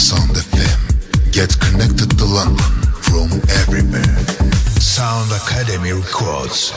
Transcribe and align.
Sound 0.00 0.30
FM. 0.30 1.30
Get 1.30 1.60
connected 1.60 2.16
to 2.16 2.24
London 2.24 2.56
from 3.04 3.28
everywhere. 3.60 4.16
Sound 4.80 5.30
Academy 5.30 5.92
Records. 5.92 6.72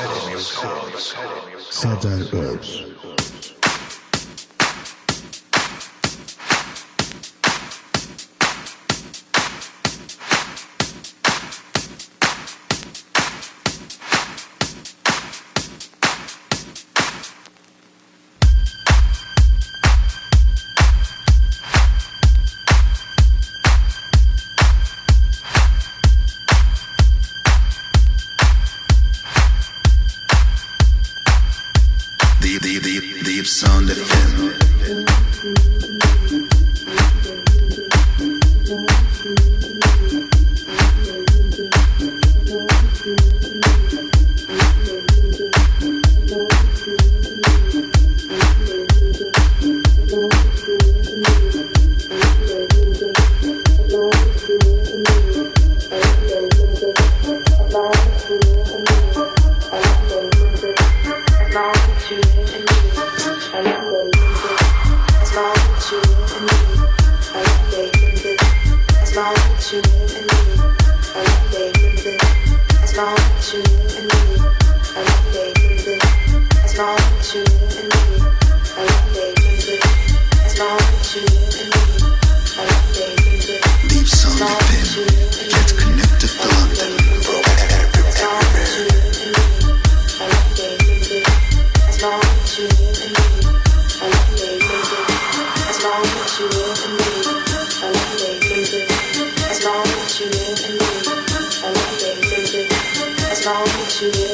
to 103.94 104.33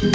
It's 0.00 0.06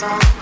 not 0.00 0.39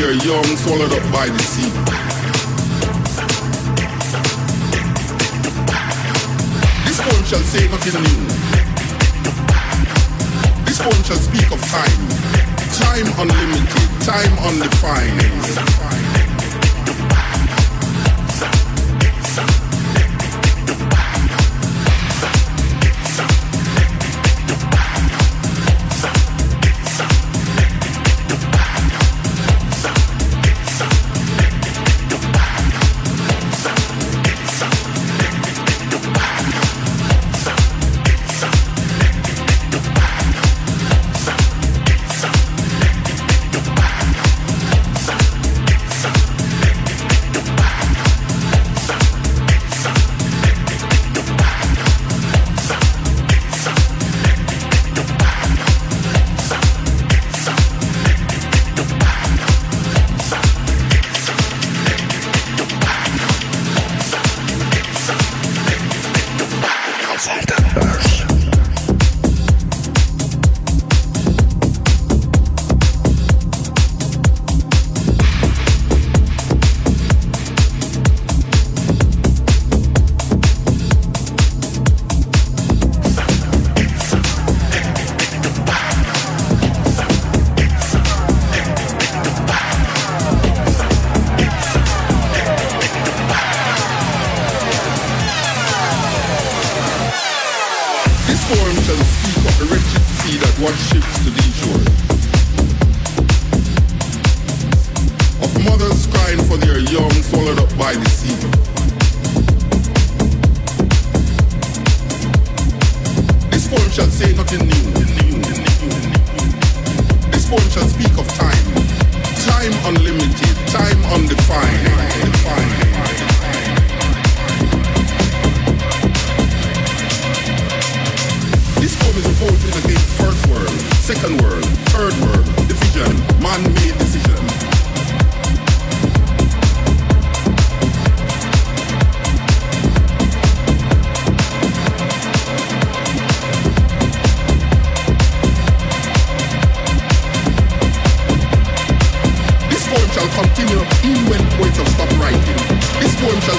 their 0.00 0.14
young 0.14 0.42
swallowed 0.56 0.92
up 0.94 1.12
by 1.12 1.26
the 1.26 1.49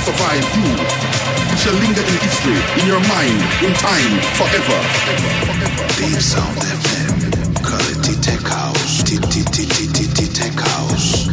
shall 0.01 0.13
survive 0.13 0.43
you. 0.55 0.73
It 1.51 1.57
shall 1.57 1.73
linger 1.73 2.01
in 2.01 2.17
history, 2.19 2.59
in 2.81 2.87
your 2.87 2.99
mind, 3.07 3.41
in 3.63 3.73
time, 3.73 4.19
forever. 4.37 4.79
Deep 5.97 6.21
Sound 6.21 6.57
FM, 6.57 7.63
Quality 7.63 8.15
Tech 8.21 8.41
House, 8.41 9.03
T 9.03 9.17
T 9.17 9.43
T 9.43 9.65
T 9.65 9.87
T 9.87 10.07
T 10.13 10.27
Tech 10.33 10.53
House. 10.53 11.30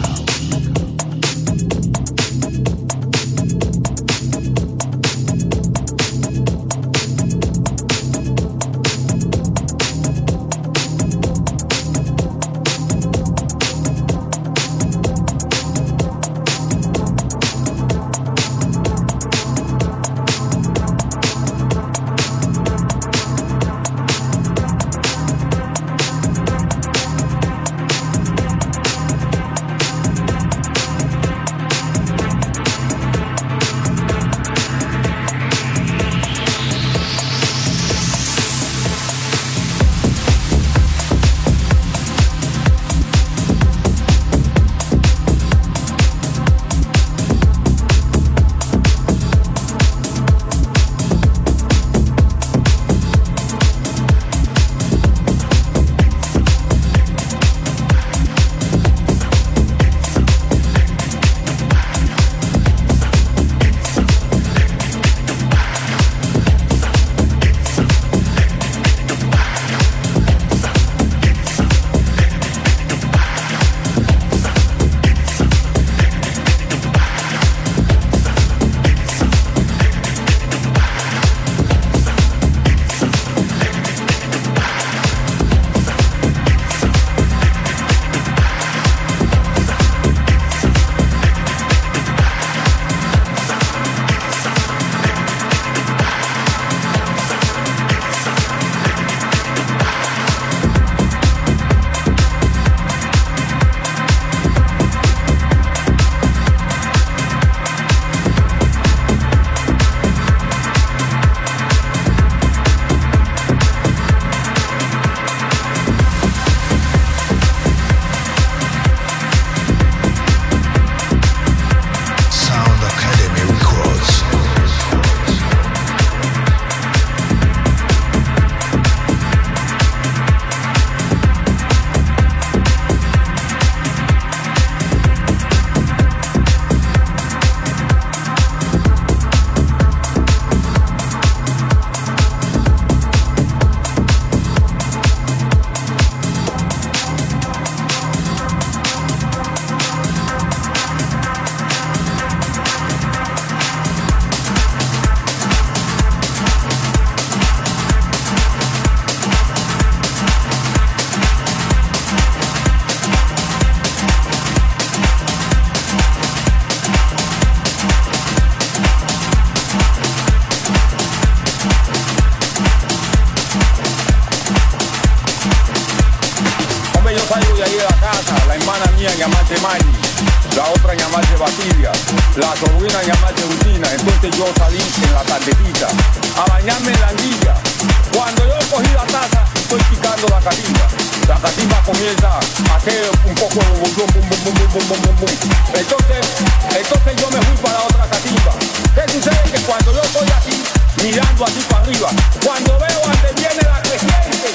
Cuando 199.68 199.92
yo 199.92 200.00
estoy 200.00 200.26
aquí, 200.30 200.62
mirando 201.04 201.44
así 201.44 201.60
para 201.68 201.82
arriba, 201.82 202.08
cuando 202.42 202.78
veo 202.78 203.06
antes 203.06 203.34
viene 203.34 203.62
la 203.64 203.82
creciente. 203.82 204.54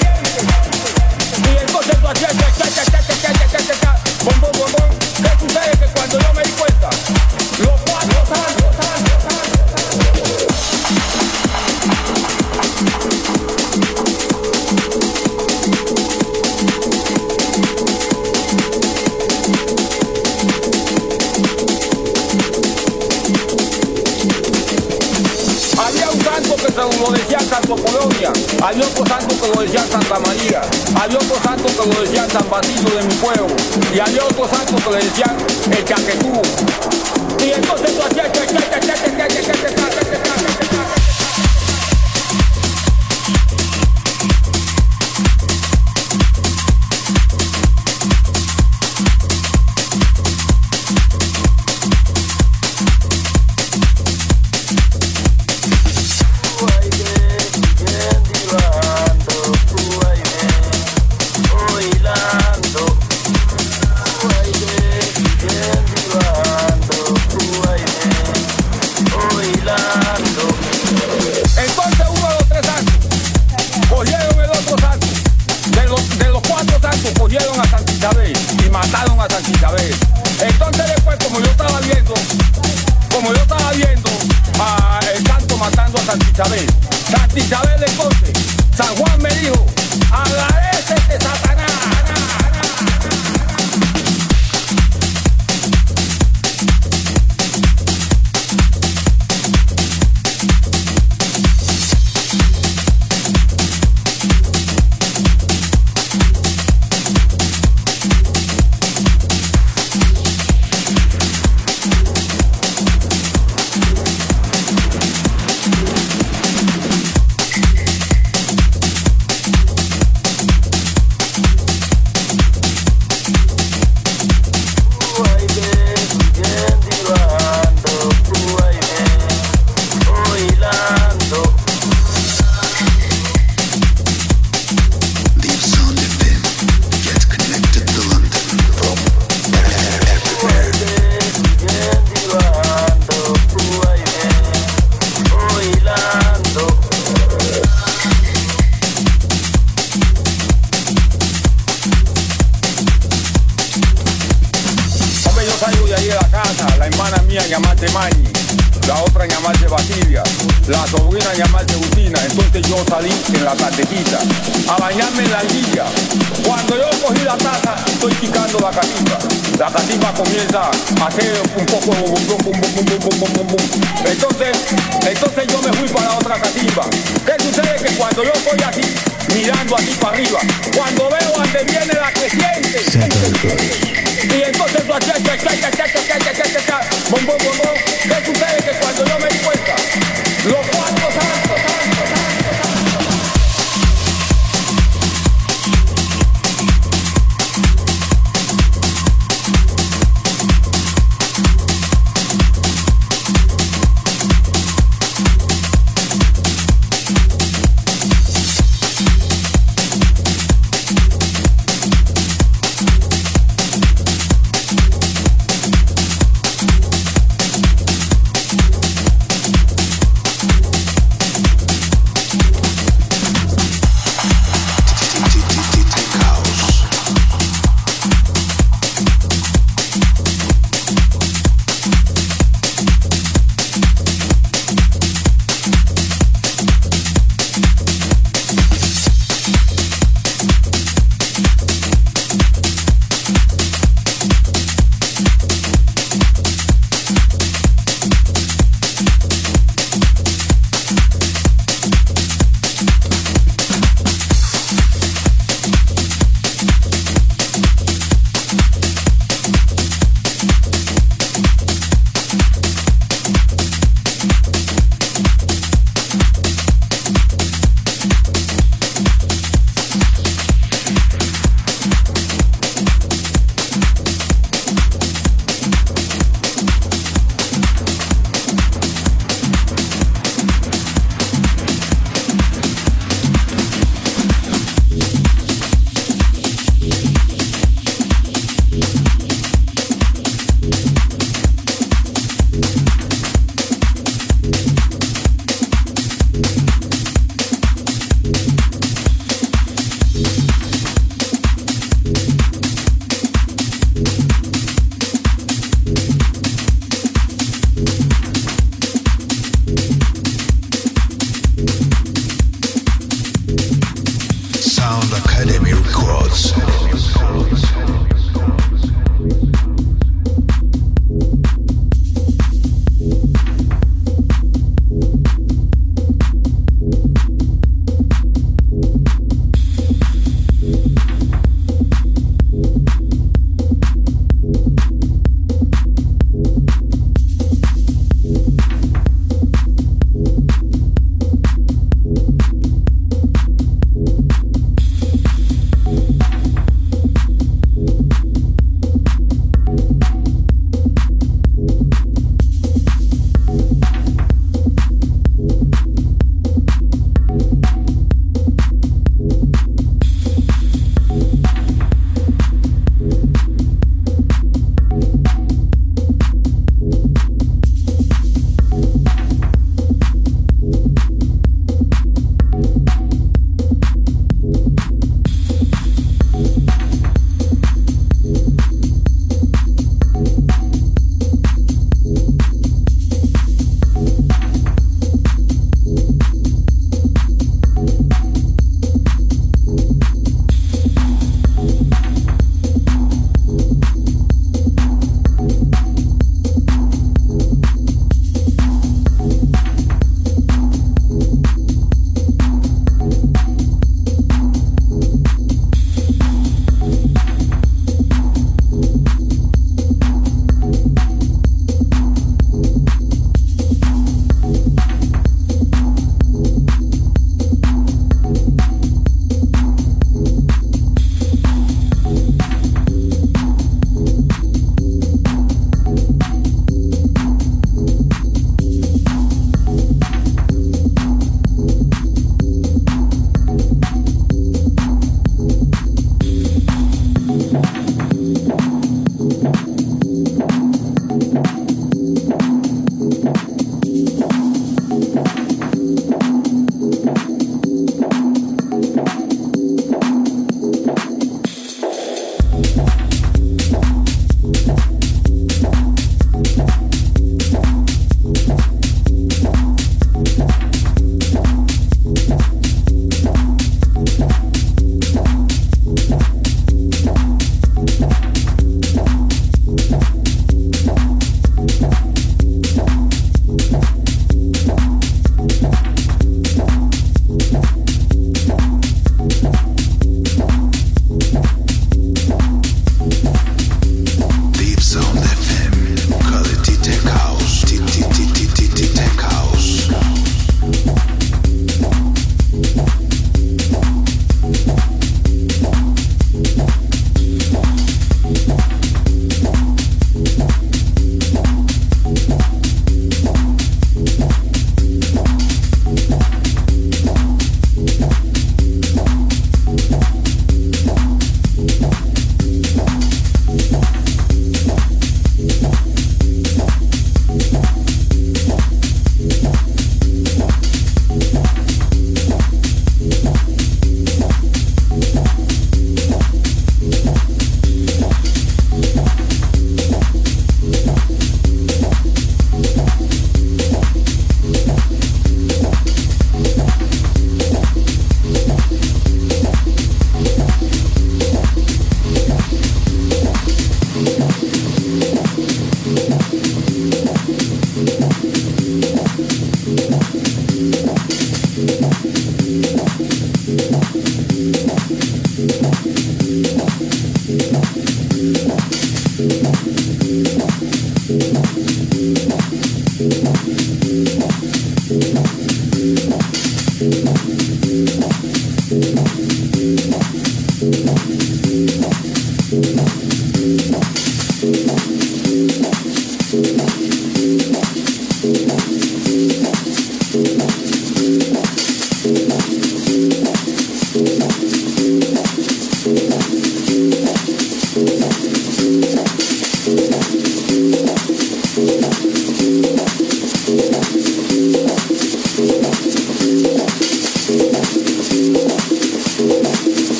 Y 1.37 1.57
entonces 1.61 1.99
tú 2.01 2.07
hacías 2.07 2.33
bom, 4.23 4.41
bom, 4.41 4.51
bom, 4.53 4.71
bom. 4.71 4.89
¿Qué 5.17 5.29
sucede? 5.39 5.77
Que 5.77 5.85
cuando 5.93 6.19
yo 6.19 6.33
me 6.33 6.41
di 6.41 6.51
cuenta, 6.53 6.89
los 7.59 7.81
cuatro. 7.81 8.23
Santo 27.53 27.75
Colonia, 27.75 28.33
hay 28.63 28.81
otro 28.81 29.05
santo 29.05 29.39
que 29.39 29.47
lo 29.55 29.61
decía 29.61 29.85
Santa 29.85 30.17
María, 30.17 30.61
hay 30.99 31.15
otro 31.15 31.37
santo 31.43 31.67
que 31.67 31.93
lo 31.93 32.01
decía 32.01 32.27
San 32.27 32.49
Basilio 32.49 32.89
de 32.97 33.03
mi 33.03 33.13
pueblo, 33.13 33.45
y 33.93 33.99
hay 33.99 34.17
otro 34.17 34.49
santo 34.49 34.75
que 34.77 34.97
le 34.97 35.03
decían 35.03 35.37
el 35.69 35.85
Chaquetú. 35.85 36.41
Y 37.45 37.51
entonces 37.51 37.95
tú 37.95 38.01
hacías 38.01 38.33